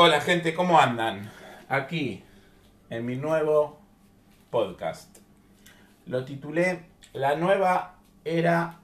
[0.00, 1.28] Hola gente, ¿cómo andan?
[1.68, 2.22] Aquí,
[2.88, 3.80] en mi nuevo
[4.48, 5.18] podcast.
[6.06, 8.78] Lo titulé La nueva era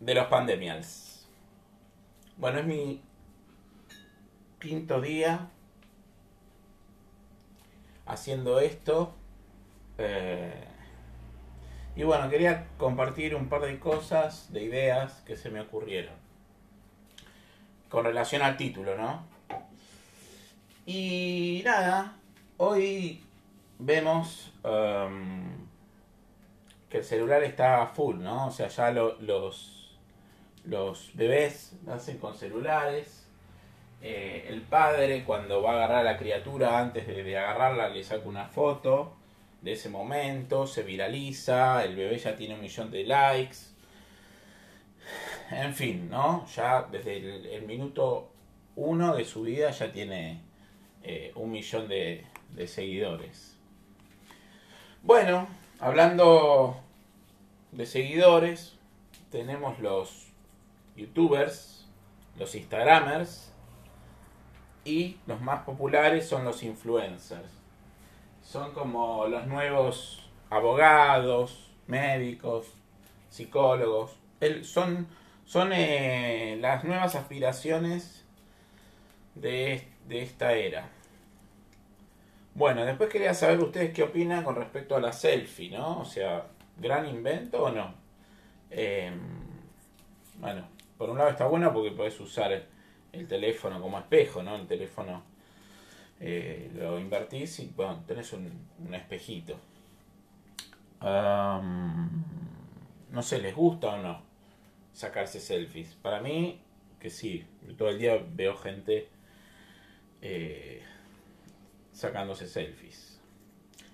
[0.00, 1.28] de los pandemials.
[2.38, 3.00] Bueno, es mi
[4.60, 5.48] quinto día
[8.04, 9.14] haciendo esto.
[9.96, 10.64] Eh,
[11.94, 16.14] y bueno, quería compartir un par de cosas, de ideas que se me ocurrieron.
[17.88, 19.37] Con relación al título, ¿no?
[20.90, 22.16] Y nada,
[22.56, 23.20] hoy
[23.78, 25.66] vemos um,
[26.88, 28.46] que el celular está full, ¿no?
[28.46, 29.98] O sea, ya los,
[30.64, 33.26] los bebés nacen con celulares.
[34.00, 38.26] Eh, el padre, cuando va a agarrar a la criatura, antes de agarrarla, le saca
[38.26, 39.12] una foto
[39.60, 43.58] de ese momento, se viraliza, el bebé ya tiene un millón de likes.
[45.50, 46.46] En fin, ¿no?
[46.46, 48.30] Ya desde el, minuto
[48.76, 50.48] uno de su vida ya tiene
[51.02, 52.26] eh, un millón de,
[52.66, 53.56] seguidores.
[55.02, 56.80] Bueno, hablando
[57.72, 58.76] de seguidores,
[59.30, 60.26] tenemos los
[60.96, 61.86] youtubers,
[62.36, 63.52] los instagramers
[64.84, 67.58] y los más populares son los influencers
[68.48, 72.66] son como los nuevos abogados, médicos,
[73.28, 74.16] psicólogos.
[74.62, 75.06] son
[75.44, 78.24] son eh, las nuevas aspiraciones
[79.34, 80.90] de, de, esta era.
[82.58, 86.00] Bueno, después quería saber ustedes qué opinan con respecto a la selfie, ¿no?
[86.00, 87.94] O sea, ¿gran invento o no?
[88.68, 89.16] Em,
[90.40, 92.66] bueno, por un lado está bueno porque podés usar
[93.12, 94.56] el teléfono como espejo, ¿no?
[94.56, 95.22] El teléfono
[96.18, 98.50] eh, lo invertís y bueno, tenés un,
[98.92, 99.56] espejito.
[101.00, 102.02] no
[103.22, 104.20] sé, ¿les gusta o no
[104.92, 105.94] sacarse selfies?
[106.02, 106.60] Para mí,
[106.98, 109.08] que sí, todo el día veo gente
[110.22, 110.82] eh,
[111.98, 113.20] sacándose selfies.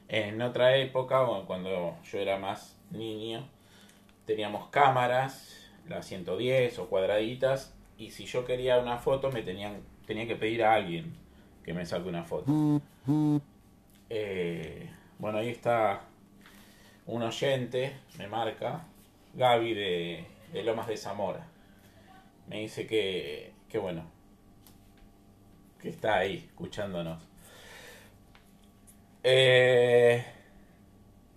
[0.08, 3.48] En otra época, cuando yo era más niño,
[4.26, 10.26] teníamos cámaras, las 110 o cuadraditas, y si yo quería una foto me tenían, tenía
[10.26, 11.14] que pedir a alguien
[11.64, 12.52] que me saque una foto.
[14.10, 16.02] Eh, bueno, ahí está
[17.06, 18.84] un oyente, me marca,
[19.32, 20.26] Gaby de,
[20.62, 21.46] Lomas de Zamora.
[22.48, 24.04] Me dice que, que bueno,
[25.80, 27.33] que está ahí escuchándonos.
[29.26, 30.22] Eh,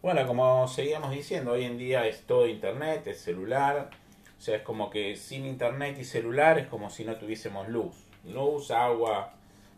[0.02, 3.90] bueno, como seguíamos diciendo, hoy en día es todo internet, es celular.
[4.38, 7.96] O sea, es como que sin internet y celular es como si no tuviésemos luz.
[8.26, 9.34] Luz, agua,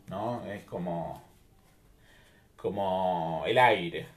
[0.07, 0.43] ¿no?
[0.47, 1.21] Es como,
[2.57, 4.07] como el aire.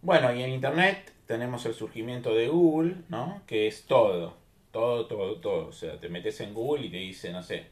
[0.00, 3.42] Bueno, y en Internet tenemos el surgimiento de Google, ¿no?
[3.46, 4.34] Que es todo,
[4.72, 5.66] todo, todo, todo.
[5.68, 7.66] O sea, te metes en Google y te dice, no sé,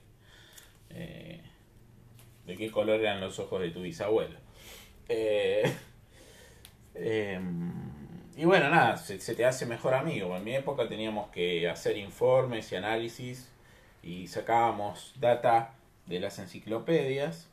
[0.91, 1.41] eh,
[2.47, 4.39] de qué color eran los ojos de tu bisabuelo.
[5.09, 5.71] Eh,
[6.95, 7.73] em,
[8.37, 10.37] y bueno, nada, se, se, te hace mejor amigo.
[10.37, 13.49] En mi época teníamos que hacer informes y análisis
[14.03, 15.75] y sacábamos data
[16.07, 17.49] de las enciclopedias.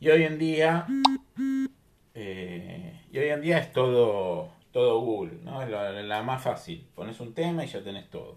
[0.00, 0.86] Y hoy en día,
[2.14, 5.62] eh, y hoy en día es todo, todo Google, ¿no?
[5.62, 6.86] Es la, más fácil.
[6.94, 8.36] Pones un tema y ya tenés todo.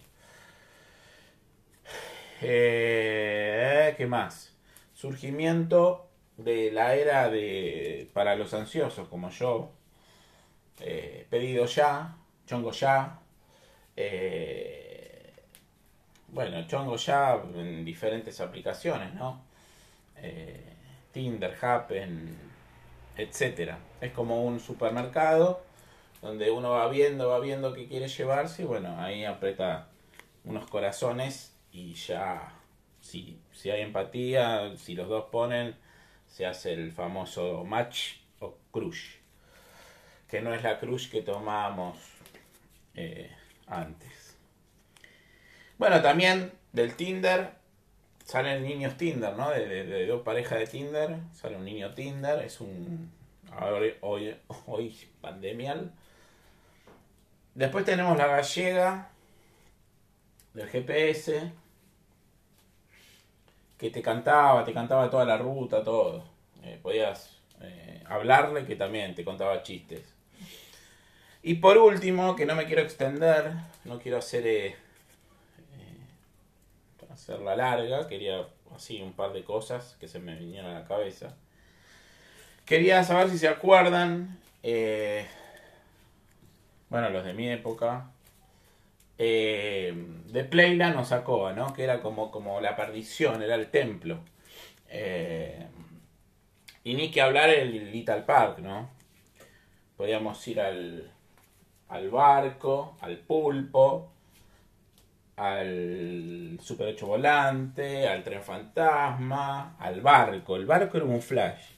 [2.41, 4.54] Eh, ¿Qué más?
[4.95, 6.07] Surgimiento
[6.37, 9.71] de la era de para los ansiosos como yo.
[10.79, 12.15] Eh, pedido ya,
[12.47, 13.19] chongo ya.
[13.95, 15.33] Eh,
[16.29, 19.41] bueno, chongo ya en diferentes aplicaciones, ¿no?
[20.17, 20.73] Eh,
[21.11, 22.35] Tinder, Happen,
[23.15, 23.77] etcétera.
[24.01, 25.61] Es como un supermercado
[26.21, 29.87] donde uno va viendo, va viendo qué quiere llevarse y bueno, ahí aprieta
[30.43, 32.51] unos corazones y ya,
[33.05, 35.75] si, si hay empatía, si los dos ponen,
[36.27, 39.17] se hace el famoso match o crush,
[40.27, 41.97] que no es la crush que tomábamos
[42.95, 43.31] eh,
[43.67, 44.37] antes.
[45.77, 47.51] Bueno, también del Tinder
[48.23, 49.51] salen niños Tinder, ¿no?
[49.51, 53.11] De, dos parejas de Tinder, sale un niño Tinder, es un...
[54.01, 54.35] hoy,
[54.65, 55.91] hoy pandemial.
[57.53, 59.11] Después tenemos la gallega
[60.55, 61.51] del GPS,
[63.77, 66.23] que te cantaba, te cantaba toda la ruta, todo.
[66.63, 70.03] Eh, podías eh, hablarle que también te contaba chistes.
[71.43, 73.51] Y por último, que no me quiero extender,
[73.83, 74.47] no quiero hacer...
[74.47, 74.75] Eh,
[77.15, 78.45] hacerla larga, quería
[78.75, 81.33] así un par de cosas que se me vinieron a la cabeza.
[82.65, 85.25] Quería saber si se acuerdan, eh,
[86.89, 88.11] bueno, los de mi época,
[89.17, 89.93] eh,
[90.27, 91.73] de Playland nos sacó, ¿no?
[91.73, 94.19] Que era como, como la perdición, era el templo.
[94.89, 95.67] Eh,
[96.83, 98.89] y ni que hablar el Little Park, ¿no?
[99.97, 101.11] Podíamos ir al,
[101.89, 104.11] al barco, al pulpo,
[105.37, 110.55] al Super 8 volante, al tren fantasma, al barco.
[110.55, 111.71] El barco era un flash.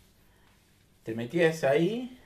[1.04, 2.19] Te metías ahí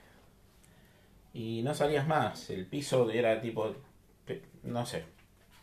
[1.33, 2.49] y no salías más.
[2.49, 3.75] El piso era tipo,
[4.71, 5.03] no sé,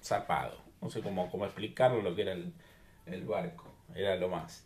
[0.02, 0.56] zapado.
[0.80, 3.64] No sé cómo, cómo explicarlo lo que era el, barco.
[3.94, 4.64] Era lo más.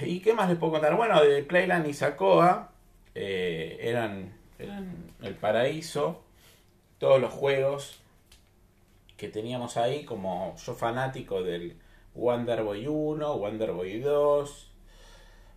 [0.00, 0.96] ¿Y qué más les puedo contar?
[0.96, 2.72] Bueno, de Playland y Sacoa
[3.14, 6.22] eh, eran, eran el paraíso.
[6.98, 8.00] Todos los juegos
[9.16, 11.76] que teníamos ahí, como yo fanático del
[12.14, 14.72] Wonder Boy 1, Wonder Boy 2,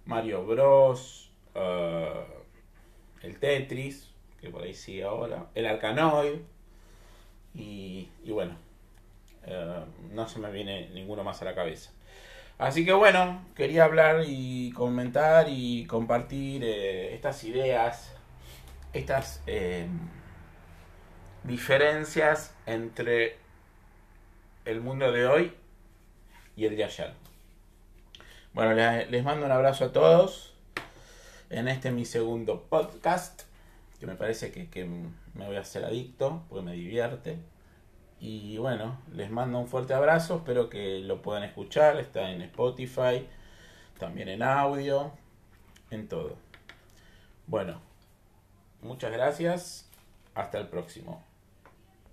[0.06, 4.10] Mario Bros, uh, el Tetris,
[4.40, 6.40] que por ahí sigue ahora, el Arcanoid,
[7.54, 8.56] y, y bueno,
[9.48, 11.92] uh, no se me viene ninguno más a la cabeza.
[12.58, 18.14] Así que bueno, quería hablar y comentar y compartir eh, estas ideas,
[18.92, 19.88] estas eh,
[21.46, 23.38] diferencias entre
[24.66, 25.54] el mundo de hoy
[26.58, 27.14] y el de ayer.
[28.52, 30.54] Bueno, les mando un abrazo a todos
[31.50, 33.44] en este mi segundo podcast,
[34.00, 37.38] que me parece que, que me voy a hacer adicto, porque me divierte.
[38.20, 43.28] Y bueno, les mando un fuerte abrazo, espero que lo puedan escuchar, está en Spotify,
[43.98, 45.12] también en audio,
[45.90, 46.38] en todo.
[47.48, 47.82] Bueno,
[48.82, 49.90] muchas gracias,
[50.36, 51.29] hasta el próximo.